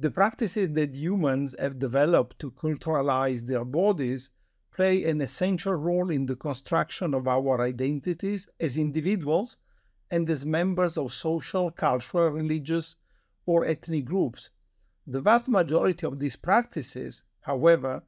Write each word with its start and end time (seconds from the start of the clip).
The 0.00 0.12
practices 0.12 0.74
that 0.74 0.94
humans 0.94 1.56
have 1.58 1.80
developed 1.80 2.38
to 2.38 2.52
culturalize 2.52 3.42
their 3.42 3.64
bodies 3.64 4.30
play 4.70 5.02
an 5.02 5.20
essential 5.20 5.74
role 5.74 6.08
in 6.10 6.26
the 6.26 6.36
construction 6.36 7.14
of 7.14 7.26
our 7.26 7.60
identities 7.60 8.48
as 8.60 8.78
individuals 8.78 9.56
and 10.08 10.30
as 10.30 10.46
members 10.46 10.96
of 10.96 11.12
social, 11.12 11.72
cultural, 11.72 12.30
religious, 12.30 12.94
or 13.44 13.64
ethnic 13.64 14.04
groups. 14.04 14.50
The 15.04 15.20
vast 15.20 15.48
majority 15.48 16.06
of 16.06 16.20
these 16.20 16.36
practices, 16.36 17.24
however, 17.40 18.04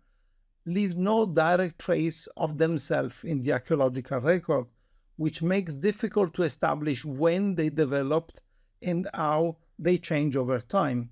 leave 0.65 0.97
no 0.97 1.27
direct 1.27 1.81
trace 1.81 2.29
of 2.37 2.59
themselves 2.59 3.25
in 3.25 3.41
the 3.41 3.53
archaeological 3.53 4.21
record, 4.21 4.67
which 5.17 5.43
makes 5.43 5.75
difficult 5.75 6.35
to 6.35 6.45
establish 6.45 7.05
when 7.05 7.57
they 7.57 7.69
developed 7.69 8.43
and 8.81 9.09
how 9.13 9.57
they 9.77 9.99
change 9.99 10.37
over 10.37 10.61
time. 10.61 11.11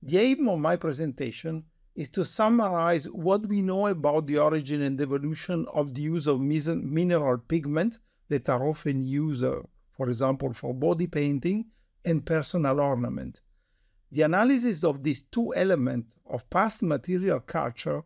The 0.00 0.18
aim 0.18 0.48
of 0.48 0.60
my 0.60 0.76
presentation 0.76 1.64
is 1.96 2.08
to 2.10 2.24
summarize 2.24 3.06
what 3.06 3.46
we 3.46 3.62
know 3.62 3.88
about 3.88 4.28
the 4.28 4.38
origin 4.38 4.80
and 4.80 5.00
evolution 5.00 5.66
of 5.74 5.92
the 5.92 6.02
use 6.02 6.28
of 6.28 6.40
mineral 6.40 7.38
pigments 7.38 7.98
that 8.28 8.48
are 8.48 8.64
often 8.64 9.04
used, 9.04 9.42
uh, 9.42 9.62
for 9.90 10.08
example, 10.08 10.52
for 10.52 10.72
body 10.72 11.08
painting 11.08 11.66
and 12.04 12.24
personal 12.24 12.78
ornament. 12.78 13.40
The 14.12 14.22
analysis 14.22 14.84
of 14.84 15.02
these 15.02 15.22
two 15.32 15.52
elements 15.54 16.14
of 16.26 16.48
past 16.48 16.82
material 16.84 17.40
culture 17.40 18.04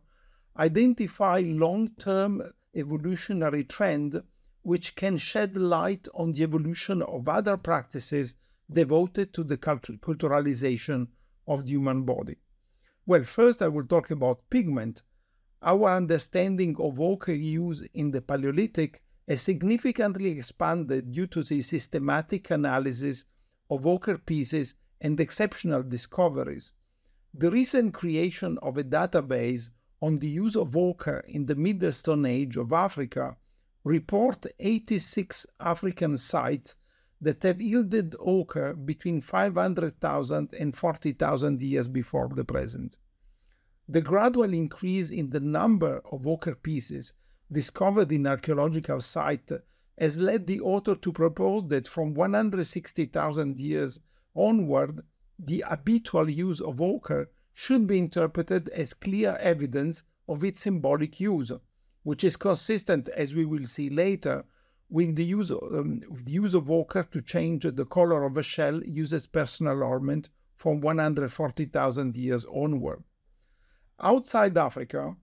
identify 0.57 1.43
long-term 1.45 2.41
evolutionary 2.73 3.65
trend 3.65 4.23
which 4.63 4.95
can 4.95 5.17
shed 5.17 5.55
light 5.55 6.07
on 6.15 6.31
the 6.31 6.41
evolution 6.41 7.03
of 7.03 7.27
other 7.27 7.55
practices 7.55 8.35
devoted 8.71 9.31
to 9.33 9.43
the 9.43 9.57
culturalization 9.57 11.09
of 11.47 11.63
the 11.63 11.71
human 11.71 12.03
body. 12.03 12.37
Well, 13.05 13.23
first 13.23 13.61
I 13.61 13.67
will 13.67 13.85
talk 13.85 14.11
about 14.11 14.49
pigment. 14.49 15.03
Our 15.61 15.89
understanding 15.89 16.75
of 16.79 16.99
ochre 16.99 17.33
use 17.33 17.83
in 17.93 18.11
the 18.11 18.21
Paleolithic 18.21 19.01
has 19.27 19.41
significantly 19.41 20.31
expanded 20.31 21.11
due 21.11 21.27
to 21.27 21.43
the 21.43 21.61
systematic 21.61 22.51
analysis 22.51 23.25
of 23.69 23.87
ochre 23.87 24.17
pieces 24.17 24.75
and 25.01 25.19
exceptional 25.19 25.83
discoveries. 25.83 26.73
The 27.33 27.51
recent 27.51 27.93
creation 27.93 28.57
of 28.61 28.77
a 28.77 28.83
database 28.83 29.69
on 30.01 30.19
the 30.19 30.27
use 30.27 30.55
of 30.55 30.77
ochre 30.77 31.23
in 31.27 31.45
the 31.45 31.55
Middle 31.55 31.93
Stone 31.93 32.25
Age 32.25 32.57
of 32.57 32.71
Africa 32.71 33.37
report 33.83 34.45
86 34.59 35.45
African 35.59 36.17
sites 36.17 36.77
that 37.23 37.41
have 37.43 37.61
yielded 37.61 38.15
ochre 38.19 38.73
between 38.73 39.21
500,000 39.21 40.53
and 40.53 40.75
40,000 40.75 41.61
years 41.61 41.87
before 41.87 42.29
the 42.29 42.43
present. 42.43 42.97
The 43.87 44.01
gradual 44.01 44.53
increase 44.53 45.09
in 45.09 45.29
the 45.29 45.39
number 45.39 46.01
of 46.11 46.27
ochre 46.27 46.55
pieces 46.55 47.13
discovered 47.51 48.11
in 48.11 48.27
archaeological 48.27 48.99
sites 49.01 49.53
has 49.97 50.19
led 50.19 50.47
the 50.47 50.59
author 50.59 50.95
to 50.95 51.11
propose 51.13 51.67
that 51.69 51.87
from 51.87 52.13
160,000 52.13 53.59
years 53.59 53.99
onward, 54.35 55.01
the 55.39 55.63
habitual 55.67 56.29
use 56.29 56.59
of 56.59 56.81
ochre 56.81 57.29
should 57.53 57.87
be 57.87 57.99
interpreted 57.99 58.67
as 58.69 58.93
clear 58.93 59.37
evidence 59.39 60.03
of 60.27 60.43
its 60.43 60.61
symbolic 60.61 61.19
use, 61.19 61.51
which 62.03 62.23
is 62.23 62.35
consistent, 62.35 63.07
as 63.09 63.35
we 63.35 63.45
will 63.45 63.65
see 63.65 63.89
later, 63.89 64.43
with 64.93 65.15
the 65.15 65.25
use, 65.25 65.49
um, 65.49 66.01
the 66.23 66.31
use 66.31 66.53
of 66.53 66.69
ochre 66.69 67.01
to 67.01 67.19
change 67.19 67.63
the 67.63 67.85
color 67.85 68.23
of 68.25 68.37
a 68.37 68.43
shell 68.43 68.79
uses 68.83 69.25
personal 69.25 69.81
ornament 69.81 70.29
from 70.55 70.81
140,000 70.81 72.15
years 72.15 72.45
onward. 72.45 73.03
Outside 73.99 74.55
Africa, 74.55 75.15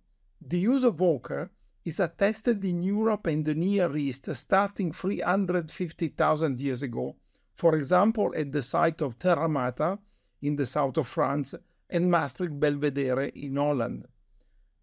the 0.45 0.59
use 0.59 0.83
of 0.83 1.01
ochre 1.01 1.53
is 1.85 2.01
attested 2.01 2.65
in 2.65 2.83
Europe 2.83 3.29
and 3.29 3.45
the 3.45 3.55
Near 3.55 3.97
East 3.97 4.35
starting 4.35 4.91
350,000 4.91 6.61
years 6.61 6.83
ago, 6.83 7.15
for 7.55 7.77
example 7.77 8.35
at 8.37 8.51
the 8.51 8.65
site 8.65 9.01
of 9.01 9.21
Terra 9.21 9.45
Amata 9.45 10.01
in 10.43 10.57
the 10.57 10.67
south 10.67 10.97
of 10.97 11.07
France 11.07 11.55
and 11.89 12.11
Maastricht 12.11 12.59
Belvedere 12.59 13.31
in 13.37 13.55
Holland. 13.55 14.05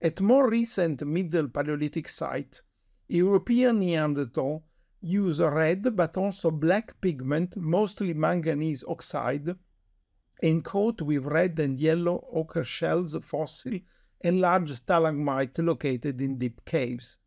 At 0.01 0.21
more 0.21 0.49
recent 0.49 1.05
Middle 1.05 1.49
Paleolithic 1.49 2.07
sites, 2.07 2.61
European 3.09 3.79
Neanderthal 3.79 4.63
use 5.01 5.39
red 5.39 5.95
but 5.95 6.17
also 6.17 6.51
black 6.51 6.99
pigment, 7.01 7.55
mostly 7.57 8.13
manganese 8.13 8.83
oxide, 8.87 9.55
and 10.41 10.63
coat 10.63 11.01
with 11.01 11.25
red 11.25 11.59
and 11.59 11.79
yellow 11.79 12.27
ochre 12.31 12.63
shells 12.63 13.15
fossil 13.23 13.79
and 14.21 14.41
large 14.41 14.71
stalagmite 14.71 15.57
located 15.59 16.21
in 16.21 16.37
deep 16.37 16.63
caves. 16.65 17.17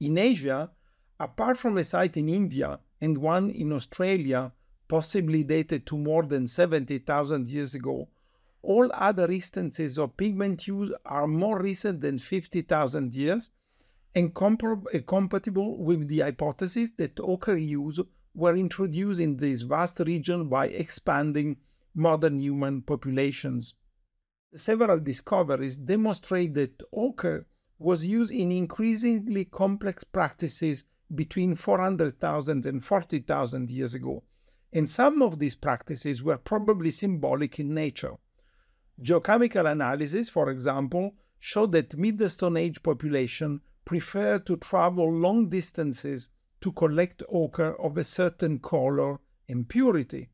In 0.00 0.18
Asia, 0.18 0.70
apart 1.18 1.58
from 1.58 1.76
a 1.78 1.84
site 1.84 2.16
in 2.16 2.28
India 2.28 2.80
and 3.00 3.18
one 3.18 3.50
in 3.50 3.72
Australia, 3.72 4.52
possibly 4.86 5.42
dated 5.42 5.86
to 5.86 5.98
more 5.98 6.22
than 6.22 6.46
70,000 6.46 7.48
years 7.48 7.74
ago, 7.74 8.08
all 8.62 8.90
other 8.94 9.30
instances 9.30 9.98
of 9.98 10.16
pigment 10.16 10.66
use 10.66 10.92
are 11.04 11.26
more 11.26 11.60
recent 11.60 12.00
than 12.00 12.18
50,000 12.18 13.14
years 13.14 13.50
and 14.14 14.34
compatible 14.34 15.78
with 15.78 16.08
the 16.08 16.20
hypothesis 16.20 16.90
that 16.96 17.20
ochre 17.20 17.56
use 17.56 18.00
were 18.34 18.56
introduced 18.56 19.20
in 19.20 19.36
this 19.36 19.62
vast 19.62 20.00
region 20.00 20.48
by 20.48 20.66
expanding 20.68 21.56
modern 21.94 22.38
human 22.38 22.82
populations. 22.82 23.74
Several 24.54 24.98
discoveries 24.98 25.76
demonstrate 25.76 26.54
that 26.54 26.82
ochre 26.92 27.46
was 27.78 28.04
used 28.04 28.32
in 28.32 28.50
increasingly 28.50 29.44
complex 29.44 30.04
practices 30.04 30.84
between 31.14 31.54
400,000 31.54 32.66
and 32.66 32.84
40,000 32.84 33.70
years 33.70 33.94
ago, 33.94 34.24
and 34.72 34.88
some 34.88 35.22
of 35.22 35.38
these 35.38 35.54
practices 35.54 36.22
were 36.22 36.38
probably 36.38 36.90
symbolic 36.90 37.58
in 37.58 37.72
nature. 37.74 38.14
Geochemical 39.02 39.70
analysis, 39.70 40.28
for 40.28 40.50
example, 40.50 41.14
showed 41.38 41.72
that 41.72 41.96
Middle 41.96 42.28
Stone 42.28 42.56
Age 42.56 42.82
population 42.82 43.60
prefer 43.88 44.38
to 44.38 44.56
travel 44.58 45.10
long 45.10 45.48
distances 45.48 46.28
to 46.60 46.70
collect 46.72 47.22
ochre 47.30 47.74
of 47.80 47.96
a 47.96 48.04
certain 48.04 48.58
color 48.58 49.18
and 49.48 49.66
purity. 49.66 50.28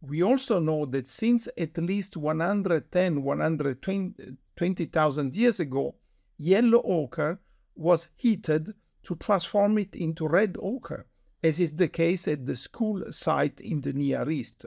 We 0.00 0.22
also 0.22 0.60
know 0.60 0.84
that 0.86 1.08
since 1.08 1.48
at 1.58 1.76
least 1.78 2.16
110 2.16 3.24
120,000 3.24 5.36
years 5.36 5.58
ago, 5.58 5.96
yellow 6.38 6.80
ochre 6.84 7.40
was 7.74 8.06
heated 8.14 8.72
to 9.02 9.16
transform 9.16 9.78
it 9.78 9.96
into 9.96 10.28
red 10.28 10.56
ochre, 10.62 11.08
as 11.42 11.58
is 11.58 11.74
the 11.74 11.88
case 11.88 12.28
at 12.28 12.46
the 12.46 12.52
Skhul 12.52 13.12
site 13.12 13.60
in 13.60 13.80
the 13.80 13.92
Near 13.92 14.30
East. 14.30 14.66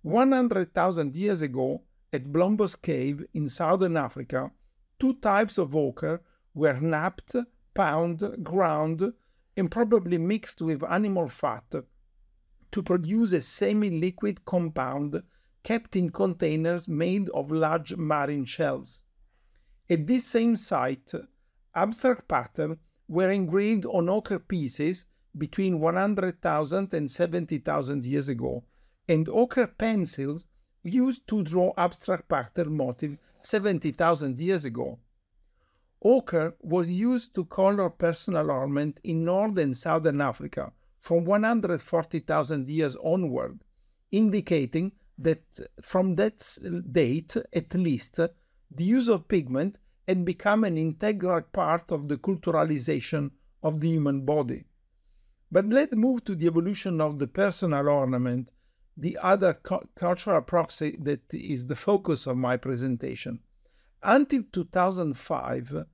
100,000 0.00 1.14
years 1.14 1.42
ago, 1.42 1.82
at 2.10 2.32
Blombos 2.32 2.80
Cave 2.80 3.26
in 3.34 3.50
southern 3.50 3.98
Africa, 3.98 4.50
two 4.98 5.12
types 5.14 5.58
of 5.58 5.76
ochre 5.76 6.22
were 6.54 6.80
knapped, 6.80 7.34
pounded, 7.74 8.42
ground, 8.44 9.12
and 9.56 9.70
probably 9.70 10.18
mixed 10.18 10.62
with 10.62 10.82
animal 10.84 11.28
fat 11.28 11.74
to 12.72 12.82
produce 12.82 13.32
a 13.32 13.40
semi-liquid 13.40 14.44
compound 14.44 15.22
kept 15.62 15.96
in 15.96 16.10
containers 16.10 16.88
made 16.88 17.28
of 17.30 17.50
large 17.50 17.96
marine 17.96 18.44
shells. 18.44 19.02
At 19.88 20.06
this 20.06 20.24
same 20.24 20.56
site, 20.56 21.12
abstract 21.74 22.26
patterns 22.28 22.78
were 23.08 23.30
engraved 23.30 23.86
on 23.86 24.08
ochre 24.08 24.38
pieces 24.38 25.06
between 25.36 25.80
100,000 25.80 26.94
and 26.94 27.10
70,000 27.10 28.04
years 28.04 28.28
ago, 28.28 28.64
and 29.08 29.28
ochre 29.28 29.66
pencils 29.66 30.46
used 30.82 31.26
to 31.28 31.42
draw 31.42 31.72
abstract 31.76 32.28
pattern 32.28 32.76
motifs 32.76 33.18
70,000 33.40 34.40
years 34.40 34.64
ago. 34.64 34.98
Ochre 36.06 36.54
was 36.60 36.86
used 36.86 37.34
to 37.34 37.46
color 37.46 37.88
personal 37.88 38.50
ornament 38.50 38.98
in 39.04 39.24
northern 39.24 39.64
and 39.64 39.76
Southern 39.76 40.20
Africa 40.20 40.70
from 41.00 41.24
140,000 41.24 42.68
years 42.68 42.94
onward, 42.96 43.58
indicating 44.12 44.92
that 45.18 45.42
from 45.80 46.14
that 46.16 46.58
date 46.92 47.36
at 47.52 47.72
least, 47.72 48.16
the 48.16 48.84
use 48.84 49.08
of 49.08 49.28
pigment 49.28 49.78
had 50.06 50.26
become 50.26 50.64
an 50.64 50.76
integral 50.76 51.40
part 51.40 51.90
of 51.90 52.08
the 52.08 52.18
culturalization 52.18 53.30
of 53.62 53.80
the 53.80 53.88
human 53.88 54.26
body. 54.26 54.64
But 55.50 55.66
let's 55.70 55.94
move 55.94 56.24
to 56.24 56.34
the 56.34 56.46
evolution 56.46 57.00
of 57.00 57.18
the 57.18 57.28
personal 57.28 57.88
ornament, 57.88 58.50
the 58.96 59.16
other 59.22 59.54
cu 59.54 59.80
cultural 59.94 60.42
proxy 60.42 60.98
that 61.00 61.22
is 61.32 61.66
the 61.66 61.76
focus 61.76 62.26
of 62.26 62.36
my 62.36 62.58
presentation. 62.58 63.40
Until 64.02 64.42
2005, 64.52 65.86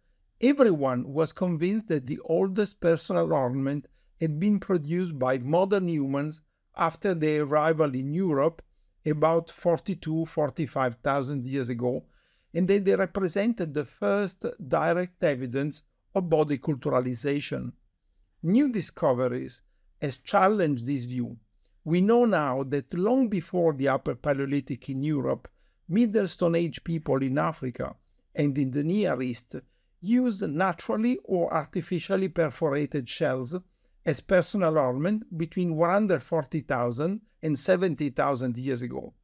Everyone 0.43 1.13
was 1.13 1.35
convinced 1.35 1.89
that 1.89 2.07
the 2.07 2.19
oldest 2.21 2.81
personal 2.81 3.35
ornament 3.35 3.87
had 4.19 4.41
been 4.41 4.59
produced 4.59 5.19
by 5.19 5.37
modern 5.37 5.87
humans 5.87 6.41
after 6.75 7.15
their 7.15 7.43
arrival 7.43 7.95
in 7.95 8.15
Europe 8.15 8.63
about 9.05 9.51
42, 9.51 10.25
45,000 10.25 11.45
years 11.45 11.69
ago, 11.69 12.05
and 12.55 12.67
that 12.69 12.87
they 12.87 12.97
represented 12.97 13.75
the 13.75 13.85
first 13.85 14.47
direct 14.67 15.23
evidence 15.23 15.83
of 16.15 16.31
body 16.31 16.57
culturalization. 16.57 17.73
New 18.43 18.73
discoveries 18.73 19.61
has 20.01 20.17
challenged 20.17 20.87
this 20.87 21.05
view. 21.05 21.37
We 21.85 22.01
know 22.01 22.25
now 22.25 22.63
that 22.63 22.95
long 22.95 23.29
before 23.29 23.75
the 23.75 23.89
Upper 23.89 24.15
Paleolithic 24.15 24.89
in 24.89 25.03
Europe, 25.03 25.49
Middle 25.87 26.29
Stone 26.29 26.55
Age 26.55 26.83
people 26.83 27.23
in 27.23 27.37
Africa 27.37 27.95
and 28.35 28.57
in 28.57 28.71
the 28.71 28.83
Near 28.83 29.21
East 29.21 29.57
used 30.01 30.43
naturally 30.43 31.19
or 31.25 31.53
artificially 31.53 32.29
perforated 32.29 33.09
shells 33.09 33.57
as 34.07 34.21
personal 34.21 34.79
ornament 34.79 35.37
between 35.37 35.77
140,000 35.77 37.21
and 37.43 37.59
70,000 37.59 38.57
years 38.57 38.83
ago. 38.83 39.15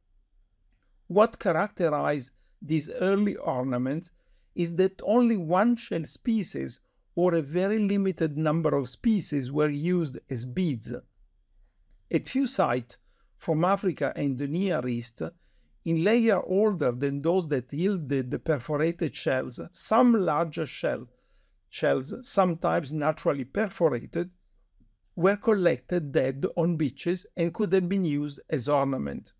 What 1.07 1.39
characterized 1.39 2.31
these 2.61 2.89
early 2.89 3.35
ornaments 3.35 4.11
is 4.55 4.75
that 4.75 5.01
only 5.03 5.37
one 5.37 5.75
shell 5.75 6.03
species 6.05 6.79
or 7.15 7.33
a 7.33 7.41
very 7.41 7.79
limited 7.79 8.37
number 8.37 8.75
of 8.75 8.89
species 8.89 9.51
were 9.51 9.69
used 9.69 10.17
as 10.29 10.45
beads. 10.45 10.93
A 12.11 12.19
few 12.19 12.45
sites 12.45 12.97
from 13.37 13.65
Africa 13.65 14.13
and 14.15 14.37
the 14.37 14.47
Near 14.47 14.87
East, 14.87 15.21
in 15.87 16.03
layer 16.03 16.41
older 16.43 16.91
than 16.91 17.21
those 17.21 17.47
that 17.47 17.71
yielded 17.71 18.29
the 18.29 18.37
perforated 18.37 19.15
shells, 19.15 19.57
some 19.71 20.13
larger 20.13 20.65
shell, 20.65 21.07
shells, 21.69 22.13
sometimes 22.23 22.91
naturally 22.91 23.45
perforated, 23.45 24.29
were 25.15 25.37
collected 25.37 26.11
dead 26.11 26.45
on 26.57 26.75
beaches 26.75 27.25
and 27.37 27.53
could 27.53 27.71
have 27.71 27.87
been 27.87 28.03
used 28.03 28.41
as 28.49 28.67
ornament. 28.67 29.31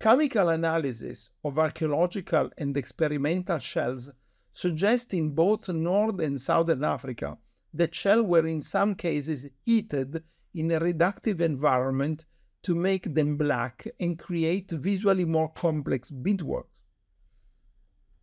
Chemical 0.00 0.48
analysis 0.48 1.30
of 1.44 1.60
archaeological 1.60 2.50
and 2.58 2.76
experimental 2.76 3.60
shells 3.60 4.10
suggest 4.50 5.14
in 5.14 5.30
both 5.30 5.68
North 5.68 6.18
and 6.18 6.40
Southern 6.40 6.82
Africa 6.82 7.38
that 7.72 7.94
shells 7.94 8.26
were 8.26 8.48
in 8.48 8.62
some 8.62 8.96
cases 8.96 9.46
heated 9.64 10.24
in 10.54 10.72
a 10.72 10.80
reductive 10.80 11.40
environment 11.40 12.24
to 12.62 12.74
make 12.74 13.14
them 13.14 13.36
black 13.36 13.86
and 13.98 14.18
create 14.18 14.70
visually 14.70 15.24
more 15.24 15.48
complex 15.48 16.10
beadwork. 16.10 16.68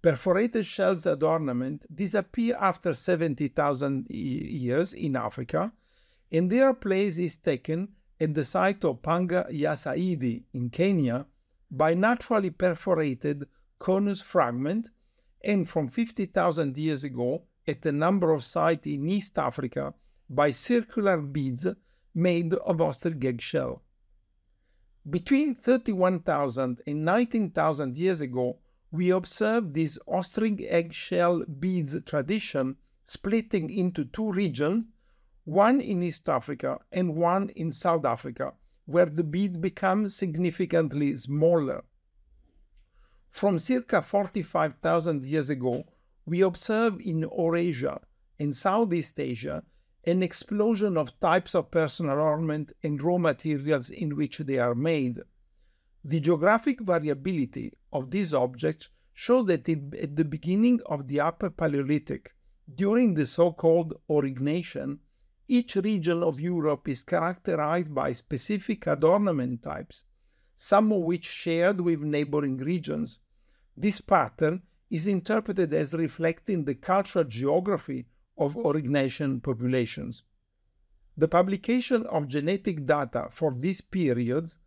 Perforated 0.01 0.65
shells 0.65 1.05
as 1.05 1.21
ornament 1.21 1.83
disappear 1.93 2.55
after 2.59 2.93
70,000 2.93 4.07
years 4.09 4.93
in 4.93 5.17
Africa, 5.17 5.73
and 6.31 6.49
their 6.49 6.73
place 6.73 7.17
is 7.17 7.37
taken 7.37 7.89
at 8.19 8.33
the 8.33 8.45
site 8.45 8.85
of 8.85 9.01
Panga 9.01 9.45
ya 9.49 9.73
Saidi 9.73 10.43
in 10.53 10.69
Kenya 10.69 11.25
by 11.69 11.93
naturally 11.93 12.49
perforated 12.49 13.45
conus 13.79 14.21
fragment 14.21 14.89
and 15.43 15.69
from 15.69 15.87
50,000 15.87 16.77
years 16.77 17.03
ago 17.03 17.43
at 17.67 17.85
a 17.85 17.91
number 17.91 18.31
of 18.31 18.43
sites 18.43 18.87
in 18.87 19.09
East 19.09 19.37
Africa 19.37 19.93
by 20.29 20.51
circular 20.51 21.17
beads 21.17 21.67
made 22.13 22.53
of 22.53 22.81
ostrich 22.81 23.23
egg 23.23 23.41
shell. 23.41 23.81
Between 25.09 25.55
31,000 25.55 26.81
and 26.85 27.05
19,000 27.05 27.97
years 27.97 28.21
ago, 28.21 28.59
we 28.91 29.09
observed 29.09 29.73
this 29.73 29.97
ostrich 30.05 30.61
eggshell 30.67 31.45
beads 31.45 31.95
tradition 32.03 32.75
splitting 33.05 33.69
into 33.69 34.05
two 34.05 34.31
regions, 34.31 34.85
one 35.45 35.81
in 35.81 36.03
East 36.03 36.29
Africa 36.29 36.79
and 36.91 37.15
one 37.15 37.49
in 37.49 37.71
South 37.71 38.05
Africa, 38.05 38.53
where 38.85 39.07
the 39.07 39.23
beads 39.23 39.57
become 39.57 40.09
significantly 40.09 41.15
smaller. 41.15 41.83
From 43.31 43.57
circa 43.57 44.01
45,000 44.01 45.25
years 45.25 45.49
ago, 45.49 45.85
we 46.25 46.41
observe 46.41 46.99
in 46.99 47.21
Eurasia 47.21 48.01
and 48.37 48.55
Southeast 48.55 49.19
Asia 49.19 49.63
an 50.05 50.23
explosion 50.23 50.97
of 50.97 51.19
types 51.19 51.53
of 51.53 51.71
personal 51.71 52.19
ornament 52.19 52.71
and 52.83 53.01
raw 53.01 53.17
materials 53.17 53.89
in 53.89 54.15
which 54.15 54.37
they 54.39 54.57
are 54.57 54.75
made. 54.75 55.19
The 56.03 56.19
geographic 56.19 56.79
variability 56.81 57.73
of 57.91 58.09
these 58.09 58.33
objects 58.33 58.89
shows 59.13 59.45
that 59.47 59.67
at 59.67 60.15
the 60.15 60.23
beginning 60.23 60.79
of 60.85 61.07
the 61.07 61.19
Upper 61.19 61.49
Paleolithic, 61.49 62.33
during 62.73 63.13
the 63.13 63.25
so 63.25 63.51
called 63.51 63.99
Aurignacian, 64.09 64.99
each 65.47 65.75
region 65.75 66.23
of 66.23 66.39
Europe 66.39 66.87
is 66.87 67.03
characterized 67.03 67.93
by 67.93 68.13
specific 68.13 68.87
adornment 68.87 69.61
types, 69.61 70.03
some 70.55 70.91
of 70.93 71.01
which 71.01 71.25
shared 71.25 71.81
with 71.81 72.01
neighboring 72.01 72.57
regions. 72.57 73.19
This 73.75 73.99
pattern 73.99 74.61
is 74.89 75.07
interpreted 75.07 75.73
as 75.73 75.93
reflecting 75.93 76.63
the 76.63 76.75
cultural 76.75 77.25
geography 77.25 78.05
of 78.39 78.55
Aurignacian 78.55 79.43
populations. 79.43 80.23
The 81.17 81.27
publication 81.27 82.05
of 82.07 82.29
genetic 82.29 82.85
data 82.85 83.27
for 83.29 83.53
these 83.53 83.81
periods 83.81 84.57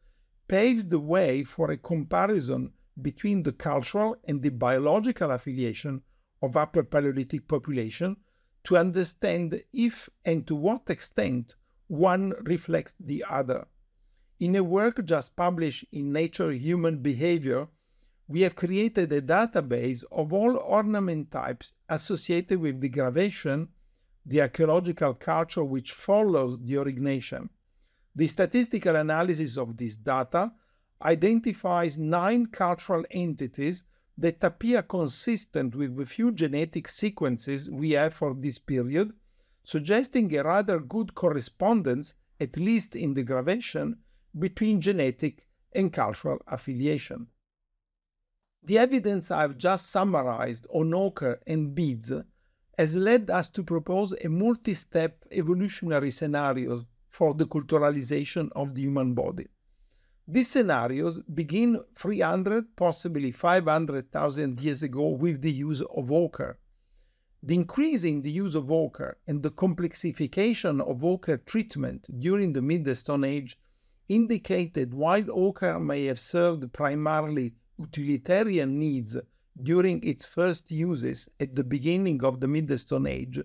paves 0.47 0.89
the 0.89 1.01
way 1.01 1.43
for 1.43 1.71
a 1.71 1.79
comparison 1.79 2.73
between 3.01 3.43
the 3.43 3.53
cultural 3.53 4.17
and 4.25 4.43
the 4.43 4.51
biological 4.51 5.31
affiliation 5.31 6.03
of 6.43 6.57
Upper 6.57 6.83
Paleolithic 6.83 7.49
population 7.49 8.17
to 8.65 8.77
understand 8.77 9.63
if 9.73 10.11
and 10.25 10.47
to 10.47 10.55
what 10.55 10.91
extent 10.91 11.57
one 11.89 12.35
reflects 12.43 12.95
the 13.01 13.25
other. 13.29 13.67
In 14.39 14.57
a 14.57 14.63
work 14.63 15.05
just 15.05 15.37
published 15.37 15.87
in 15.93 16.13
Nature 16.13 16.53
Human 16.53 16.99
Behavior, 16.99 17.69
we 18.29 18.43
have 18.43 18.55
created 18.55 19.13
a 19.13 19.21
database 19.21 20.05
of 20.13 20.33
all 20.33 20.57
ornament 20.57 21.31
types 21.31 21.73
associated 21.89 22.61
with 22.61 22.81
the 22.81 22.89
Gravettian, 22.89 23.69
the 24.25 24.41
archaeological 24.41 25.15
culture 25.15 25.65
which 25.65 25.93
follows 25.93 26.59
the 26.63 26.75
Aurignacian. 26.75 27.49
The 28.15 28.29
statistical 28.29 28.97
analysis 28.97 29.57
of 29.57 29.77
this 29.77 29.97
data 29.97 30.53
identifies 31.03 31.99
nine 31.99 32.47
cultural 32.47 33.05
entities 33.11 33.85
that 34.19 34.45
appear 34.45 34.83
consistent 34.83 35.75
with 35.75 35.97
the 35.97 36.07
few 36.07 36.31
genetic 36.31 36.87
sequences 36.87 37.69
we 37.71 37.93
have 37.93 38.15
for 38.15 38.35
this 38.35 38.59
period, 38.59 39.13
suggesting 39.65 40.35
a 40.37 40.45
rather 40.45 40.79
good 40.79 41.15
correspondence, 41.15 42.15
at 42.39 42.57
least 42.57 42.95
in 42.95 43.15
the 43.15 43.25
Gravettian, 43.25 43.95
between 44.39 44.81
genetic 44.81 45.47
and 45.73 45.93
cultural 45.93 46.39
affiliation. 46.47 47.27
The 48.65 48.79
evidence 48.79 49.33
I've 49.33 49.59
just 49.59 49.91
summarized 49.91 50.69
on 50.71 50.95
ochre 50.95 51.41
and 51.49 51.75
beads 51.75 52.13
has 52.79 52.97
led 52.97 53.29
us 53.29 53.49
to 53.49 53.65
propose 53.65 54.15
a 54.25 54.29
multi 54.29 54.75
step 54.75 55.25
evolutionary 55.33 56.13
scenario 56.13 56.87
for 57.09 57.35
the 57.35 57.47
culturalization 57.47 58.51
of 58.55 58.75
the 58.75 58.83
human 58.83 59.15
body. 59.15 59.49
These 60.29 60.53
scenarios 60.53 61.19
begin 61.35 61.81
300, 61.97 62.77
possibly 62.77 63.33
500,000 63.33 64.61
years 64.61 64.85
ago 64.85 65.09
with 65.09 65.43
the 65.43 65.53
use 65.53 65.81
of 65.81 66.13
ochre. 66.13 66.59
The 67.43 67.57
increase 67.57 68.05
in 68.05 68.23
the 68.23 68.31
use 68.31 68.55
of 68.55 68.71
ochre 68.71 69.19
and 69.27 69.43
the 69.43 69.51
complexification 69.51 70.81
of 70.81 71.05
ochre 71.05 71.39
treatment 71.39 72.07
during 72.21 72.53
the 72.53 72.63
Middle 72.63 72.95
Stone 72.95 73.25
Age 73.25 73.59
indicated 74.09 74.95
while 74.95 75.25
ochre 75.33 75.81
may 75.81 76.05
have 76.05 76.21
served 76.21 76.73
primarily 76.73 77.55
utilitarian 77.83 78.79
needs 78.79 79.17
during 79.63 80.03
its 80.03 80.25
first 80.25 80.71
uses 80.71 81.29
at 81.39 81.55
the 81.55 81.65
beginning 81.65 82.25
of 82.25 82.41
the 82.41 82.49
Middle 82.49 82.79
Stone 82.79 83.07
Age, 83.07 83.41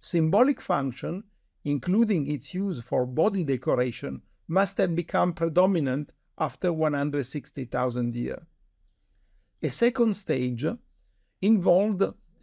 symbolic 0.00 0.60
function, 0.60 1.24
including 1.64 2.26
its 2.30 2.54
use 2.54 2.80
for 2.80 3.06
body 3.06 3.44
decoration, 3.44 4.22
must 4.48 4.78
have 4.78 4.94
become 4.94 5.32
predominant 5.32 6.12
after 6.38 6.72
160,000 6.72 8.14
years. 8.14 8.42
A 9.62 9.70
second 9.70 10.14
stage 10.14 10.66
involved 11.40 12.02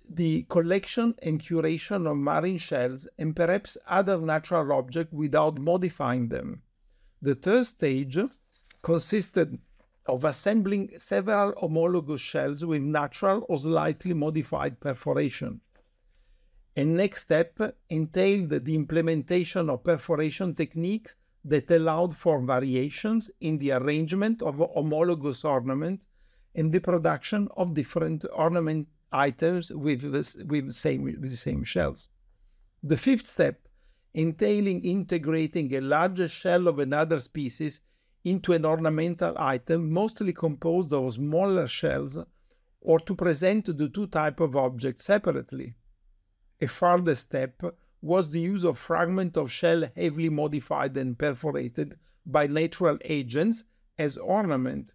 the 0.09 0.43
collection 0.49 1.13
and 1.21 1.39
curation 1.39 2.09
of 2.09 2.17
marine 2.17 2.57
shells 2.57 3.07
and 3.17 3.35
perhaps 3.35 3.77
other 3.87 4.17
natural 4.19 4.71
objects 4.73 5.13
without 5.13 5.59
modifying 5.59 6.29
them. 6.29 6.61
The 7.21 7.35
third 7.35 7.65
stage 7.65 8.17
consisted 8.81 9.59
of 10.05 10.23
assembling 10.23 10.91
several 10.97 11.53
homologous 11.57 12.21
shells 12.21 12.65
with 12.65 12.81
natural 12.81 13.45
or 13.47 13.59
slightly 13.59 14.13
modified 14.13 14.79
perforation. 14.79 15.61
A 16.75 16.83
next 16.83 17.23
step 17.23 17.59
entailed 17.89 18.49
the 18.49 18.75
implementation 18.75 19.69
of 19.69 19.83
perforation 19.83 20.55
techniques 20.55 21.15
that 21.43 21.69
allowed 21.71 22.15
for 22.15 22.41
variations 22.41 23.29
in 23.41 23.57
the 23.57 23.71
arrangement 23.71 24.41
of 24.41 24.55
homologous 24.55 25.43
ornament 25.43 26.05
and 26.55 26.71
the 26.71 26.79
production 26.79 27.47
of 27.57 27.73
different 27.73 28.25
ornament 28.33 28.87
items 29.11 29.71
with 29.71 30.03
with 30.47 30.71
same, 30.71 31.03
with 31.03 31.21
the 31.21 31.35
same 31.35 31.63
shells. 31.63 32.09
The 32.83 32.97
fifth 32.97 33.25
step, 33.25 33.67
entailing 34.13 34.83
integrating 34.83 35.73
a 35.75 35.81
larger 35.81 36.27
shell 36.27 36.67
of 36.67 36.79
another 36.79 37.19
species 37.19 37.81
into 38.23 38.53
an 38.53 38.65
ornamental 38.65 39.35
item 39.37 39.91
mostly 39.91 40.33
composed 40.33 40.93
of 40.93 41.13
smaller 41.13 41.67
shells 41.67 42.19
or 42.81 42.99
to 42.99 43.15
present 43.15 43.77
the 43.77 43.89
two 43.89 44.07
types 44.07 44.41
of 44.41 44.55
objects 44.55 45.05
separately. 45.05 45.75
A 46.59 46.67
further 46.67 47.15
step 47.15 47.61
was 48.01 48.29
the 48.29 48.39
use 48.39 48.63
of 48.63 48.77
fragments 48.77 49.37
of 49.37 49.51
shell 49.51 49.83
heavily 49.95 50.29
modified 50.29 50.97
and 50.97 51.17
perforated 51.17 51.97
by 52.25 52.47
natural 52.47 52.97
agents 53.05 53.63
as 53.97 54.17
ornament. 54.17 54.93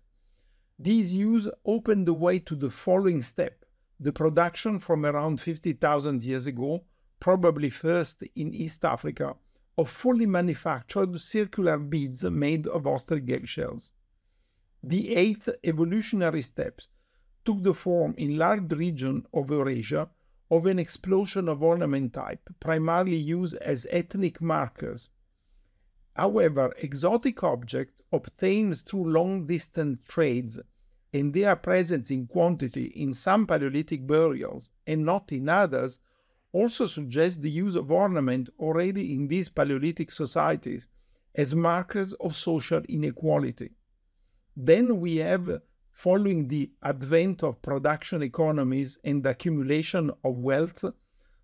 These 0.78 1.14
use 1.14 1.48
opened 1.64 2.06
the 2.06 2.14
way 2.14 2.38
to 2.40 2.54
the 2.54 2.70
following 2.70 3.22
step, 3.22 3.64
the 3.98 4.12
production 4.12 4.78
from 4.78 5.06
around 5.06 5.40
50,000 5.40 6.22
years 6.22 6.46
ago, 6.46 6.84
probably 7.20 7.70
first 7.70 8.22
in 8.34 8.52
East 8.52 8.84
Africa, 8.84 9.36
of 9.78 9.90
fully 9.90 10.26
manufactured 10.26 11.20
circular 11.20 11.78
beads 11.78 12.24
made 12.24 12.66
of 12.66 12.86
ostrich 12.86 13.48
shells. 13.48 13.92
The 14.82 15.14
eighth 15.14 15.48
evolutionary 15.64 16.42
step 16.42 16.80
took 17.44 17.62
the 17.62 17.74
form 17.74 18.14
in 18.16 18.38
large 18.38 18.72
regions 18.72 19.24
of 19.32 19.50
Eurasia 19.50 20.08
of 20.50 20.66
an 20.66 20.78
explosion 20.78 21.48
of 21.48 21.62
ornament 21.62 22.12
type, 22.12 22.48
primarily 22.60 23.16
used 23.16 23.56
as 23.56 23.86
ethnic 23.90 24.40
markers. 24.40 25.10
However, 26.14 26.72
exotic 26.78 27.42
objects 27.42 28.00
obtained 28.12 28.80
through 28.80 29.12
long 29.12 29.46
distance 29.46 29.98
trades 30.08 30.58
and 31.12 31.34
their 31.34 31.56
presence 31.56 32.10
in 32.10 32.26
quantity 32.26 32.86
in 32.86 33.12
some 33.12 33.46
Paleolithic 33.46 34.06
burials 34.06 34.70
and 34.86 35.04
not 35.04 35.32
in 35.32 35.48
others 35.48 36.00
also 36.52 36.86
suggest 36.86 37.42
the 37.42 37.50
use 37.50 37.74
of 37.74 37.90
ornament 37.90 38.48
already 38.58 39.14
in 39.14 39.28
these 39.28 39.48
Paleolithic 39.48 40.10
societies 40.10 40.86
as 41.34 41.54
markers 41.54 42.12
of 42.14 42.34
social 42.34 42.82
inequality. 42.88 43.72
Then 44.56 45.00
we 45.00 45.16
have 45.16 45.60
following 45.92 46.48
the 46.48 46.70
advent 46.82 47.42
of 47.42 47.60
production 47.62 48.22
economies 48.22 48.98
and 49.04 49.24
accumulation 49.26 50.10
of 50.24 50.36
wealth, 50.36 50.84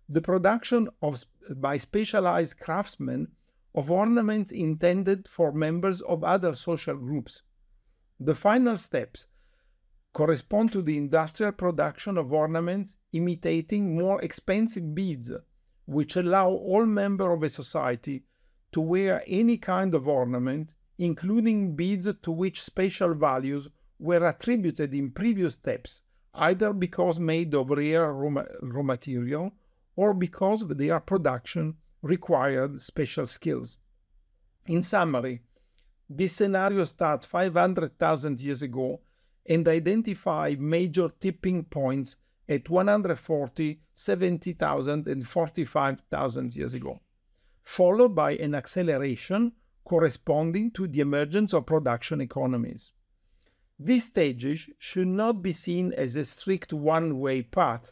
the 0.09 0.21
production 0.21 0.89
of, 1.01 1.23
by 1.55 1.77
specialized 1.77 2.59
craftsmen 2.59 3.27
of 3.75 3.89
ornaments 3.89 4.51
intended 4.51 5.27
for 5.27 5.51
members 5.51 6.01
of 6.01 6.23
other 6.23 6.53
social 6.53 6.95
groups. 6.95 7.41
The 8.19 8.35
final 8.35 8.77
steps 8.77 9.25
correspond 10.13 10.71
to 10.71 10.81
the 10.81 10.95
industrial 10.95 11.51
production 11.51 12.17
of 12.17 12.31
ornaments 12.31 12.97
imitating 13.11 13.97
more 13.97 14.21
expensive 14.21 14.93
beads, 14.93 15.31
which 15.85 16.15
allow 16.15 16.49
all 16.49 16.85
members 16.85 17.33
of 17.33 17.43
a 17.43 17.49
society 17.49 18.23
to 18.71 18.79
wear 18.79 19.23
any 19.27 19.57
kind 19.57 19.93
of 19.95 20.07
ornament, 20.07 20.75
including 20.99 21.75
beads 21.75 22.07
to 22.21 22.31
which 22.31 22.61
special 22.61 23.15
values 23.15 23.67
were 23.99 24.25
attributed 24.25 24.93
in 24.93 25.11
previous 25.11 25.53
steps, 25.55 26.03
either 26.35 26.73
because 26.73 27.19
made 27.19 27.53
of 27.55 27.69
rare 27.71 28.13
raw, 28.13 28.83
material 28.83 29.51
or 29.95 30.13
because 30.13 30.67
their 30.67 30.99
production 30.99 31.75
required 32.01 32.81
special 32.81 33.25
skills. 33.25 33.77
In 34.67 34.81
summary, 34.83 35.41
this 36.09 36.33
scenario 36.33 36.85
starts 36.85 37.25
500,000 37.25 38.39
years 38.39 38.61
ago 38.61 39.01
and 39.45 39.67
identify 39.67 40.55
major 40.57 41.09
tipping 41.19 41.63
points 41.63 42.17
at 42.47 42.69
140, 42.69 43.79
70,000, 43.93 45.07
and 45.07 45.27
45,000 45.27 46.55
years 46.55 46.73
ago, 46.73 46.99
followed 47.63 48.15
by 48.15 48.31
an 48.33 48.55
acceleration 48.55 49.53
corresponding 49.85 50.71
to 50.71 50.87
the 50.87 50.99
emergence 50.99 51.53
of 51.53 51.65
production 51.65 52.21
economies. 52.21 52.91
These 53.79 54.05
stages 54.05 54.69
should 54.77 55.07
not 55.07 55.41
be 55.41 55.51
seen 55.51 55.93
as 55.93 56.15
a 56.15 56.25
strict 56.25 56.71
one 56.71 57.19
way 57.19 57.41
path. 57.41 57.91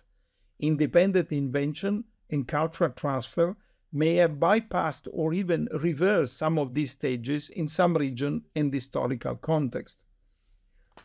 Independent 0.59 1.31
invention 1.31 2.05
and 2.29 2.47
cultural 2.47 2.91
transfer 2.91 3.57
may 3.91 4.15
have 4.15 4.39
bypassed 4.39 5.07
or 5.11 5.33
even 5.33 5.67
reversed 5.73 6.37
some 6.37 6.57
of 6.57 6.73
these 6.73 6.91
stages 6.91 7.49
in 7.49 7.67
some 7.67 7.97
region 7.97 8.45
and 8.55 8.73
historical 8.73 9.35
context. 9.35 10.03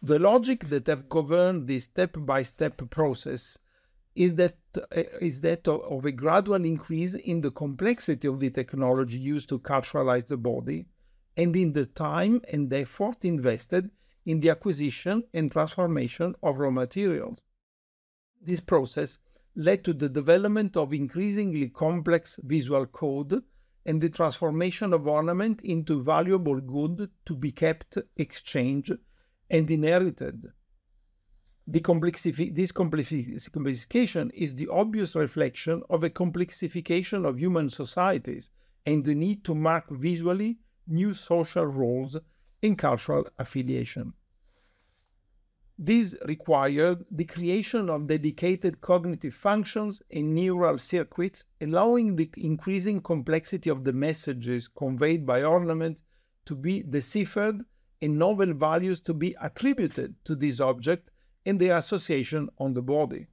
The 0.02 0.18
logic 0.18 0.68
that 0.68 0.86
have 0.86 1.08
governed 1.08 1.66
this 1.66 1.84
step 1.84 2.16
by 2.18 2.42
step 2.42 2.90
process 2.90 3.58
is 4.14 4.34
that, 4.36 4.56
uh, 4.76 5.02
is 5.20 5.40
that 5.42 5.68
of, 5.68 5.80
of 5.82 6.04
a 6.04 6.12
gradual 6.12 6.64
increase 6.64 7.14
in 7.14 7.40
the 7.40 7.50
complexity 7.50 8.26
of 8.28 8.40
the 8.40 8.50
technology 8.50 9.18
used 9.18 9.48
to 9.50 9.58
culturalize 9.58 10.26
the 10.26 10.36
body 10.36 10.86
and 11.36 11.54
in 11.54 11.72
the 11.72 11.86
time 11.86 12.40
and 12.50 12.72
effort 12.72 13.24
invested 13.24 13.90
in 14.24 14.40
the 14.40 14.50
acquisition 14.50 15.22
and 15.34 15.52
transformation 15.52 16.34
of 16.42 16.58
raw 16.58 16.70
materials. 16.70 17.44
This 18.40 18.60
process 18.60 19.18
led 19.54 19.84
to 19.84 19.92
the 19.92 20.08
development 20.08 20.76
of 20.76 20.92
increasingly 20.92 21.68
complex 21.68 22.38
visual 22.42 22.86
code 22.86 23.42
and 23.84 24.00
the 24.00 24.10
transformation 24.10 24.92
of 24.92 25.06
ornament 25.06 25.62
into 25.62 26.02
valuable 26.02 26.60
good 26.60 27.10
to 27.24 27.36
be 27.36 27.52
kept, 27.52 27.98
exchanged, 28.16 28.98
and 29.50 29.70
inherited. 29.70 30.46
The 31.68 31.80
this 31.80 32.72
complexification 32.72 34.30
is 34.34 34.54
the 34.54 34.68
obvious 34.68 35.16
reflection 35.16 35.82
of 35.90 36.04
a 36.04 36.10
complexification 36.10 37.26
of 37.26 37.38
human 37.38 37.70
societies 37.70 38.50
and 38.84 39.04
the 39.04 39.14
need 39.14 39.44
to 39.44 39.54
mark 39.54 39.90
visually 39.90 40.58
new 40.86 41.12
social 41.12 41.66
roles 41.66 42.16
and 42.62 42.78
cultural 42.78 43.26
affiliation. 43.38 44.12
This 45.78 46.14
required 46.24 47.04
the 47.10 47.24
creation 47.24 47.90
of 47.90 48.06
dedicated 48.06 48.80
cognitive 48.80 49.34
functions 49.34 50.00
and 50.10 50.34
neural 50.34 50.78
circuits, 50.78 51.44
allowing 51.60 52.16
the 52.16 52.30
increasing 52.38 53.02
complexity 53.02 53.68
of 53.68 53.84
the 53.84 53.92
messages 53.92 54.68
conveyed 54.68 55.26
by 55.26 55.42
ornament 55.42 56.02
to 56.46 56.54
be 56.54 56.82
deciphered 56.82 57.64
and 58.02 58.18
novel 58.18 58.52
values 58.54 59.00
to 59.00 59.14
be 59.14 59.34
attributed 59.40 60.14
to 60.24 60.34
this 60.34 60.60
object 60.60 61.10
and 61.44 61.60
their 61.60 61.76
association 61.76 62.48
on 62.58 62.74
the 62.74 62.82
body. 62.82 63.26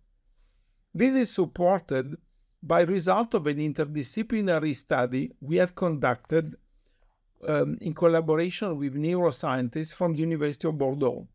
This 0.93 1.15
is 1.15 1.31
supported 1.31 2.15
by 2.61 2.81
result 2.81 3.33
of 3.33 3.47
an 3.47 3.57
interdisciplinary 3.57 4.75
study 4.75 5.31
we 5.41 5.57
have 5.57 5.75
conducted 5.75 6.55
um, 7.47 7.77
in 7.81 7.93
collaboration 7.93 8.77
with 8.77 8.95
neuroscientists 8.95 9.93
from 9.93 10.13
the 10.13 10.19
University 10.19 10.67
of 10.67 10.77
Bordeaux. 10.77 11.27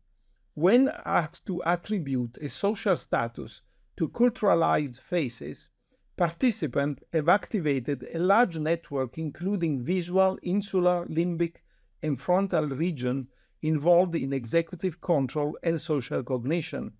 When 0.55 0.91
asked 1.05 1.45
to 1.47 1.61
attribute 1.63 2.37
a 2.41 2.49
social 2.49 2.97
status 2.97 3.61
to 3.97 4.09
culturalized 4.09 5.01
faces, 5.01 5.69
participants 6.17 7.03
have 7.13 7.29
activated 7.29 8.07
a 8.13 8.19
large 8.19 8.57
network 8.57 9.17
including 9.17 9.83
visual, 9.83 10.39
insular, 10.41 11.05
limbic, 11.05 11.57
and 12.01 12.19
frontal 12.19 12.67
regions 12.67 13.27
involved 13.61 14.15
in 14.15 14.33
executive 14.33 15.01
control 15.01 15.57
and 15.63 15.79
social 15.79 16.23
cognition. 16.23 16.93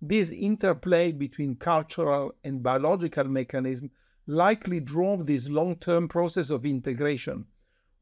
This 0.00 0.30
interplay 0.30 1.12
between 1.12 1.56
cultural 1.56 2.32
and 2.44 2.62
biological 2.62 3.24
mechanisms 3.24 3.90
likely 4.26 4.80
drove 4.80 5.26
this 5.26 5.48
long 5.48 5.76
term 5.76 6.08
process 6.08 6.50
of 6.50 6.66
integration 6.66 7.46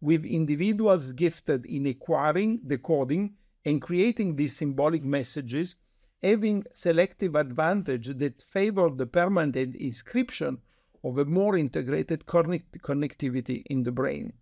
with 0.01 0.25
individuals 0.27 1.13
gifted 1.13 1.65
in 1.65 1.87
acquiring, 1.87 2.61
decoding, 2.67 3.35
and 3.65 3.81
creating 3.81 4.37
these 4.37 4.55
symbolic 4.55 5.03
messages, 5.03 5.77
having 6.23 6.63
selective 6.75 7.35
advantage 7.35 8.09
that 8.19 8.43
favor 8.43 8.91
the 8.91 9.07
permanent 9.07 9.75
inscription 9.77 10.59
of 11.03 11.17
a 11.17 11.25
more 11.25 11.57
integrated 11.57 12.27
connect- 12.27 12.79
connectivity 12.83 13.63
in 13.67 13.83
the 13.83 13.93
brain. 13.93 14.33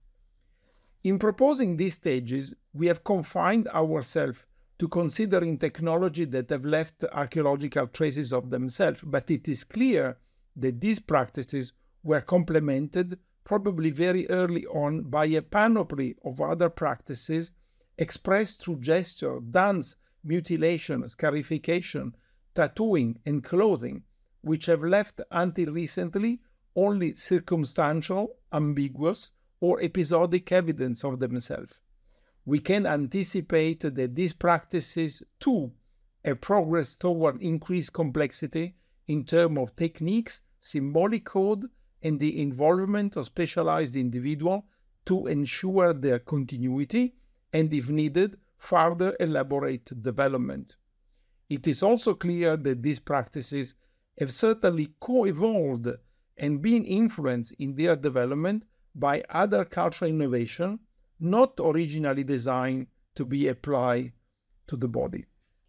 In 1.04 1.18
proposing 1.18 1.76
these 1.76 1.94
stages, 1.94 2.54
we 2.72 2.86
have 2.86 3.02
confined 3.02 3.66
ourselves 3.68 4.46
to 4.78 4.86
considering 4.86 5.58
technology 5.58 6.24
that 6.26 6.48
have 6.50 6.64
left 6.64 7.04
archaeological 7.12 7.88
traces 7.88 8.32
of 8.32 8.50
themselves, 8.50 9.00
but 9.02 9.28
it 9.30 9.48
is 9.48 9.64
clear 9.64 10.16
that 10.54 10.80
these 10.80 11.00
practices 11.00 11.72
were 12.04 12.20
complemented 12.20 13.18
probably 13.42 13.90
very 13.90 14.28
early 14.30 14.64
on 14.66 15.02
by 15.02 15.26
a 15.26 15.42
panoply 15.42 16.16
of 16.24 16.40
other 16.40 16.70
practices 16.70 17.52
expressed 17.98 18.62
through 18.62 18.78
gesture, 18.78 19.40
dance, 19.50 19.96
mutilation, 20.22 21.08
scarification, 21.08 22.14
tattooing, 22.54 23.18
and 23.26 23.42
clothing, 23.42 24.04
which 24.42 24.66
have 24.66 24.84
left 24.84 25.20
until 25.32 25.72
recently 25.72 26.40
only 26.76 27.14
circumstantial, 27.14 28.36
ambiguous, 28.52 29.32
or 29.62 29.80
episodic 29.80 30.50
evidence 30.50 31.04
of 31.04 31.20
themselves. 31.20 31.78
We 32.44 32.58
can 32.58 32.84
anticipate 32.84 33.80
that 33.82 34.16
these 34.16 34.32
practices 34.32 35.22
too 35.38 35.70
have 36.24 36.40
progressed 36.40 36.98
toward 37.00 37.40
increased 37.40 37.92
complexity 37.92 38.74
in 39.06 39.24
terms 39.24 39.58
of 39.58 39.76
techniques, 39.76 40.42
symbolic 40.60 41.24
code, 41.24 41.66
and 42.02 42.18
the 42.18 42.42
involvement 42.42 43.16
of 43.16 43.26
specialized 43.26 43.94
individuals 43.94 44.64
to 45.06 45.28
ensure 45.28 45.92
their 45.92 46.18
continuity 46.18 47.14
and, 47.52 47.72
if 47.72 47.88
needed, 47.88 48.36
further 48.58 49.16
elaborate 49.20 50.02
development. 50.02 50.74
It 51.48 51.68
is 51.68 51.84
also 51.84 52.14
clear 52.14 52.56
that 52.56 52.82
these 52.82 52.98
practices 52.98 53.76
have 54.18 54.32
certainly 54.32 54.88
co 54.98 55.24
evolved 55.24 55.86
and 56.36 56.60
been 56.60 56.84
influenced 56.84 57.52
in 57.60 57.76
their 57.76 57.94
development 57.94 58.64
by 58.94 59.22
other 59.30 59.64
cultural 59.64 60.10
innovation 60.10 60.78
not 61.18 61.58
originally 61.60 62.24
designed 62.24 62.86
to 63.14 63.24
be 63.24 63.48
applied 63.48 64.12
to 64.66 64.76
the 64.76 64.88
body. 64.88 65.24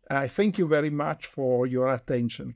I 0.09 0.27
thank 0.27 0.57
you 0.57 0.67
very 0.67 0.89
much 0.89 1.27
for 1.27 1.65
your 1.67 1.91
attention. 1.91 2.55